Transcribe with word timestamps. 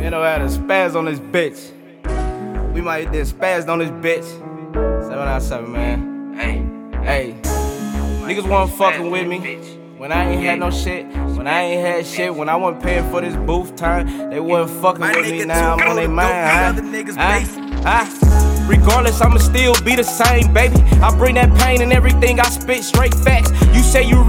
You 0.00 0.10
know, 0.10 0.22
had 0.22 0.40
a 0.42 0.48
spaz 0.48 0.94
on 0.96 1.04
this 1.04 1.18
bitch. 1.20 1.72
We 2.72 2.80
might 2.80 3.04
have 3.04 3.12
did 3.12 3.26
spaz 3.26 3.68
on 3.68 3.78
this 3.80 3.90
bitch. 3.90 4.24
797, 5.02 5.72
man. 5.72 6.34
Hey, 6.36 6.66
Hey, 7.04 7.34
niggas 7.42 8.48
wasn't 8.48 8.78
fucking 8.78 9.10
with 9.10 9.26
me. 9.26 9.38
When 9.96 10.12
I 10.12 10.30
ain't 10.30 10.42
had 10.42 10.58
no 10.60 10.70
shit, 10.70 11.06
when 11.36 11.46
I 11.46 11.60
ain't 11.62 11.86
had 11.86 12.06
shit, 12.06 12.34
when 12.34 12.48
I 12.48 12.56
wasn't 12.56 12.82
paying 12.82 13.10
for 13.10 13.20
this 13.20 13.36
booth 13.36 13.76
time, 13.76 14.30
they 14.30 14.40
wasn't 14.40 14.80
fucking 14.80 15.00
with 15.02 15.30
me. 15.30 15.44
Now 15.44 15.74
I'm 15.74 15.88
on 15.88 15.96
their 15.96 16.08
mind. 16.08 16.28
go 16.30 16.34
huh? 16.34 16.68
other 16.68 16.82
niggas' 16.82 17.16
Huh? 17.16 18.04
base. 18.04 18.68
Regardless, 18.68 19.20
I'ma 19.20 19.38
still 19.38 19.74
be 19.84 19.96
the 19.96 20.04
same, 20.04 20.52
baby. 20.54 20.76
I 21.02 21.14
bring 21.16 21.34
that 21.34 21.52
pain 21.58 21.82
and 21.82 21.92
everything. 21.92 22.38
I 22.38 22.44
spit 22.44 22.84
straight 22.84 23.14
facts. 23.14 23.50
You 23.74 23.82
say 23.82 24.04
you 24.04 24.19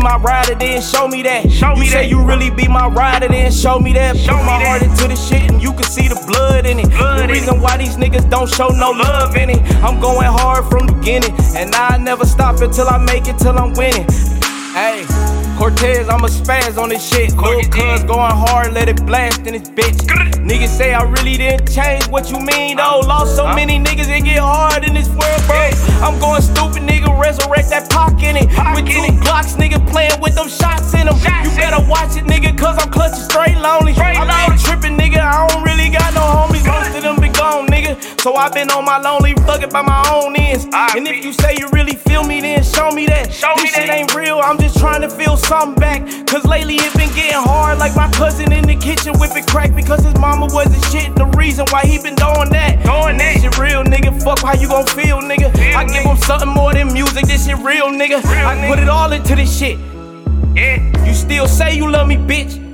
my 0.00 0.16
rider, 0.18 0.54
then 0.54 0.82
show 0.82 1.06
me 1.08 1.22
that. 1.22 1.50
Show 1.50 1.74
you 1.74 1.80
me 1.80 1.86
say 1.86 2.08
you 2.08 2.24
really 2.24 2.50
be 2.50 2.66
my 2.68 2.88
rider, 2.88 3.28
then 3.28 3.52
show 3.52 3.78
me 3.78 3.92
that. 3.94 4.16
Show 4.16 4.32
Put 4.32 4.40
me 4.40 4.46
my 4.46 4.58
that. 4.58 4.66
heart 4.66 4.82
into 4.82 5.08
the 5.08 5.16
shit, 5.16 5.50
and 5.50 5.62
you 5.62 5.72
can 5.72 5.84
see 5.84 6.08
the 6.08 6.20
blood 6.26 6.66
in 6.66 6.80
it. 6.80 6.88
Blood 6.88 7.28
the 7.28 7.32
reason 7.32 7.60
why 7.60 7.76
these 7.76 7.96
niggas 7.96 8.28
don't 8.30 8.48
show 8.48 8.68
no 8.68 8.90
love 8.90 9.36
in 9.36 9.50
it. 9.50 9.60
I'm 9.84 10.00
going 10.00 10.26
hard 10.28 10.66
from 10.66 10.86
the 10.86 10.94
beginning, 10.94 11.32
and 11.56 11.74
I 11.74 11.98
never 11.98 12.24
stop 12.26 12.60
until 12.60 12.88
I 12.88 12.98
make 12.98 13.28
it 13.28 13.38
till 13.38 13.58
I'm 13.58 13.72
winning. 13.74 14.06
Hey, 14.72 15.04
Cortez, 15.58 16.08
I'm 16.08 16.24
a 16.24 16.28
spaz 16.28 16.78
on 16.80 16.88
this 16.90 17.02
shit. 17.06 17.32
Lil' 17.36 17.64
cuz 17.70 18.04
going 18.04 18.32
hard, 18.32 18.72
let 18.72 18.88
it 18.88 19.04
blast 19.04 19.46
in 19.46 19.54
this 19.54 19.68
bitch. 19.68 19.98
Niggas 20.40 20.68
say 20.68 20.94
I 20.94 21.02
really 21.02 21.36
didn't 21.36 21.70
change. 21.70 22.06
What 22.08 22.30
you 22.30 22.38
mean 22.40 22.76
though? 22.78 23.00
Lost 23.04 23.36
so 23.36 23.46
many 23.46 23.78
niggas, 23.78 24.08
it 24.08 24.24
get 24.24 24.38
hard 24.38 24.84
in 24.84 24.94
this 24.94 25.08
world, 25.08 25.42
bro. 25.46 25.70
I'm 26.06 26.18
going 26.20 26.40
stupid, 26.42 26.82
nigga. 26.82 27.10
Playing 30.10 30.22
with 30.22 30.34
them 30.34 30.48
shots 30.48 30.94
in 30.94 31.06
them. 31.06 31.16
You 31.16 31.50
better 31.56 31.82
watch 31.88 32.16
it, 32.16 32.24
nigga, 32.24 32.56
cause 32.56 32.76
I'm 32.78 32.90
clutching 32.90 33.22
straight 33.22 33.56
lonely. 33.56 33.94
I'm 33.94 34.28
out 34.28 34.58
tripping, 34.58 34.96
nigga. 34.96 35.18
I 35.18 35.46
don't 35.46 35.62
really 35.62 35.90
got 35.90 36.14
no 36.14 36.20
homies. 36.20 36.66
Most 36.66 36.96
of 36.96 37.02
them 37.02 37.16
been 37.20 37.32
gone, 37.32 37.66
nigga. 37.66 38.20
So 38.20 38.34
I've 38.34 38.52
been 38.52 38.70
on 38.70 38.84
my 38.84 38.98
lonely, 38.98 39.34
thugging 39.34 39.70
by 39.70 39.82
my 39.82 40.02
own 40.12 40.36
ends. 40.36 40.66
And 40.72 41.06
if 41.06 41.24
you 41.24 41.32
say 41.32 41.56
you 41.58 41.68
really 41.72 41.94
feel 41.94 42.24
me, 42.24 42.40
then 42.40 42.62
show 42.62 42.90
me 42.90 43.06
that. 43.06 43.32
Show 43.32 43.54
me 43.56 43.62
this 43.62 43.74
shit 43.74 43.86
that. 43.86 43.98
ain't 43.98 44.14
real. 44.14 44.40
I'm 44.42 44.58
just 44.58 44.78
trying 44.78 45.02
to 45.02 45.10
feel 45.10 45.36
something 45.36 45.78
back. 45.80 46.02
Cause 46.26 46.44
lately 46.44 46.76
it 46.76 46.92
been 46.96 47.12
getting 47.14 47.40
hard. 47.40 47.78
Like 47.78 47.96
my 47.96 48.10
cousin 48.10 48.52
in 48.52 48.66
the 48.66 48.76
kitchen 48.76 49.18
whipping 49.18 49.44
crack 49.44 49.74
because 49.74 50.04
his 50.04 50.14
mama 50.18 50.48
wasn't 50.52 50.84
shit. 50.86 51.14
The 51.14 51.26
reason 51.36 51.66
why 51.70 51.82
he 51.82 51.98
been 51.98 52.14
doing 52.16 52.50
that. 52.50 52.84
Doing 52.84 53.16
this 53.16 53.42
shit 53.42 53.58
real, 53.58 53.82
nigga. 53.84 54.10
Fuck 54.22 54.40
how 54.40 54.54
you 54.54 54.68
gon' 54.68 54.86
feel, 54.86 55.20
nigga. 55.20 55.52
Feel, 55.56 55.76
I 55.76 55.84
give 55.84 56.04
him 56.04 56.16
something 56.18 56.48
more 56.48 56.74
than 56.74 56.92
music. 56.92 57.26
This 57.26 57.46
shit 57.46 57.58
real, 57.58 57.88
nigga. 57.88 58.22
Real, 58.22 58.46
I 58.46 58.56
nigga. 58.56 58.68
put 58.68 58.78
it 58.78 58.88
all 58.88 59.12
into 59.12 59.34
this 59.34 59.56
shit. 59.58 59.78
Still 61.30 61.46
say 61.46 61.76
you 61.76 61.88
love 61.88 62.08
me, 62.08 62.16
bitch. 62.16 62.69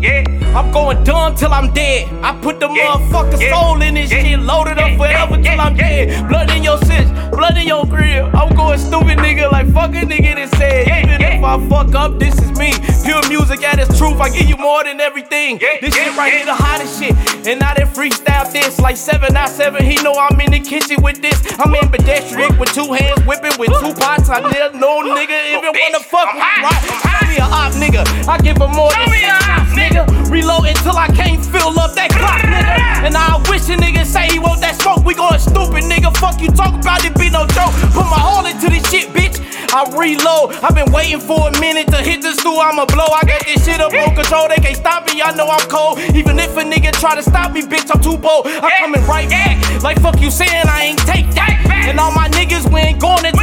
Yeah. 0.00 0.24
I'm 0.56 0.72
going 0.72 1.02
dumb 1.04 1.34
till 1.34 1.52
I'm 1.52 1.72
dead. 1.72 2.08
I 2.24 2.38
put 2.40 2.60
the 2.60 2.68
Yeah, 2.68 2.96
motherfucking 2.96 3.40
yeah, 3.40 3.52
soul 3.52 3.82
in 3.82 3.94
this 3.94 4.10
yeah, 4.10 4.22
shit, 4.22 4.40
loaded 4.40 4.78
up 4.78 4.96
forever 4.96 5.40
till 5.40 5.60
I'm 5.60 5.76
dead. 5.76 6.28
Blood 6.28 6.50
in 6.50 6.62
your 6.62 6.78
sis, 6.78 7.08
blood 7.30 7.56
in 7.56 7.66
your 7.66 7.84
grill. 7.86 8.30
I'm 8.34 8.54
going 8.56 8.78
stupid, 8.78 9.18
nigga, 9.18 9.50
like 9.52 9.72
fuck 9.72 9.90
a 9.90 10.02
nigga 10.06 10.34
that 10.36 10.54
said. 10.56 10.88
Even 10.88 11.20
if 11.22 11.44
I 11.44 11.68
fuck 11.68 11.94
up, 11.94 12.18
this 12.18 12.34
is 12.40 12.50
me. 12.58 12.72
Pure 13.04 13.28
music 13.28 13.62
at 13.62 13.78
its 13.78 13.96
truth. 13.98 14.20
I 14.20 14.30
give 14.30 14.48
you 14.48 14.56
more 14.56 14.84
than 14.84 15.00
everything. 15.00 15.58
This 15.58 15.94
shit 15.94 16.16
right 16.16 16.32
here, 16.32 16.46
the 16.46 16.54
hottest 16.54 16.98
shit. 17.00 17.14
And 17.46 17.62
I 17.62 17.74
done 17.74 17.88
freestyle 17.88 18.50
this 18.52 18.80
like 18.80 18.96
797. 18.96 19.84
He 19.84 19.96
know 20.02 20.14
I'm 20.14 20.40
in 20.40 20.50
the 20.50 20.60
kitchen 20.60 21.02
with 21.02 21.20
this. 21.22 21.38
I'm 21.58 21.74
in 21.74 21.88
pedestrian 21.88 22.58
with 22.58 22.72
two 22.72 22.92
hands 22.92 23.20
whipping 23.26 23.56
with 23.58 23.70
two 23.80 23.94
pots. 23.94 24.28
I 24.28 24.40
never 24.40 24.76
no 24.76 25.02
nigga 25.02 25.38
even 25.54 25.72
wanna 25.72 26.00
fuck 26.00 26.34
with 26.34 26.42
hot, 26.42 26.66
right. 26.66 26.82
Show 27.04 27.28
me 27.28 27.36
a 27.38 27.46
op, 27.46 27.72
nigga. 27.78 28.02
I 28.28 28.38
give 28.38 28.56
him 28.56 28.72
more 28.72 28.90
than 28.90 29.67
nigga. 29.78 30.02
Reload 30.30 30.66
until 30.66 30.96
I 30.98 31.08
can't 31.08 31.38
fill 31.44 31.78
up 31.78 31.94
that 31.94 32.10
clock, 32.10 32.42
nigga. 32.42 33.06
And 33.06 33.14
I 33.14 33.38
wish 33.48 33.70
a 33.70 33.78
nigga 33.78 34.04
say 34.04 34.26
he 34.28 34.38
want 34.38 34.60
that 34.60 34.80
smoke. 34.82 35.04
We 35.04 35.14
going 35.14 35.38
stupid, 35.38 35.86
nigga. 35.86 36.10
Fuck 36.18 36.42
you 36.42 36.50
talk 36.50 36.74
about 36.74 37.04
it, 37.04 37.14
be 37.14 37.30
no 37.30 37.46
joke. 37.54 37.72
Put 37.94 38.10
my 38.10 38.18
all 38.18 38.44
into 38.44 38.68
this 38.68 38.82
shit, 38.90 39.08
bitch. 39.14 39.38
I 39.70 39.84
reload. 39.94 40.56
I've 40.64 40.74
been 40.74 40.90
waiting 40.92 41.20
for 41.20 41.48
a 41.48 41.52
minute 41.60 41.88
to 41.88 41.98
hit 41.98 42.22
the 42.22 42.32
stool. 42.32 42.58
I'ma 42.58 42.86
blow. 42.86 43.04
I 43.04 43.22
got 43.24 43.44
this 43.44 43.64
shit 43.64 43.80
up 43.80 43.92
on 43.92 44.14
control. 44.16 44.48
They 44.48 44.56
can't 44.56 44.76
stop 44.76 45.06
me. 45.06 45.20
I 45.22 45.32
know 45.36 45.46
I'm 45.46 45.68
cold. 45.68 46.00
Even 46.16 46.38
if 46.38 46.56
a 46.56 46.64
nigga 46.64 46.90
try 46.92 47.14
to 47.14 47.22
stop 47.22 47.52
me, 47.52 47.62
bitch, 47.62 47.86
I'm 47.92 48.00
too 48.00 48.16
bold. 48.16 48.46
I'm 48.48 48.72
coming 48.80 49.04
right 49.06 49.28
back. 49.28 49.82
Like 49.82 50.00
fuck 50.00 50.20
you 50.20 50.30
saying 50.30 50.66
I 50.66 50.90
ain't 50.90 50.98
take 51.00 51.28
that. 51.36 51.54
And 51.88 52.00
all 52.00 52.12
my 52.12 52.28
niggas, 52.28 52.72
we 52.72 52.80
ain't 52.80 53.00
going 53.00 53.24
until 53.24 53.37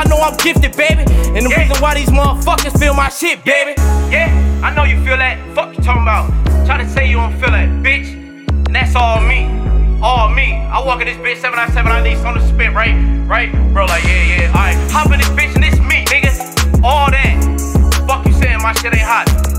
I 0.00 0.04
know 0.08 0.16
I'm 0.16 0.34
gifted, 0.38 0.74
baby. 0.78 1.04
And 1.36 1.44
the 1.44 1.50
Yeah. 1.50 1.60
reason 1.60 1.76
why 1.82 1.92
these 1.92 2.08
motherfuckers 2.08 2.72
feel 2.80 2.94
my 2.94 3.10
shit, 3.10 3.44
baby. 3.44 3.74
Yeah, 4.10 4.32
I 4.62 4.70
know 4.74 4.84
you 4.84 4.96
feel 5.04 5.18
that. 5.18 5.36
Fuck 5.54 5.76
you 5.76 5.82
talking 5.84 6.00
about. 6.00 6.32
Try 6.64 6.78
to 6.78 6.88
say 6.88 7.06
you 7.06 7.16
don't 7.16 7.38
feel 7.38 7.50
that, 7.50 7.68
bitch. 7.82 8.08
And 8.66 8.74
that's 8.74 8.96
all 8.96 9.20
me. 9.20 9.46
All 10.00 10.30
me. 10.30 10.54
I 10.72 10.80
walk 10.80 11.02
in 11.02 11.06
this 11.06 11.18
bitch 11.18 11.42
797, 11.42 11.92
I 11.92 12.00
need 12.00 12.16
something 12.16 12.42
to 12.42 12.48
spit, 12.48 12.72
right? 12.72 12.94
Right? 13.26 13.52
Bro, 13.74 13.86
like, 13.86 14.04
yeah, 14.04 14.22
yeah. 14.24 14.48
Alright. 14.56 14.90
Hop 14.90 15.12
in 15.12 15.18
this 15.18 15.28
bitch 15.28 15.54
and 15.54 15.64
it's 15.66 15.78
me, 15.80 16.06
nigga. 16.06 16.32
All 16.82 17.10
that. 17.10 17.36
Fuck 18.08 18.26
you 18.26 18.32
saying 18.32 18.62
my 18.62 18.72
shit 18.72 18.94
ain't 18.94 19.02
hot. 19.02 19.49